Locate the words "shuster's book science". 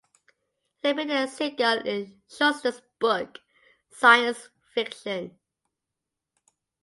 2.27-4.49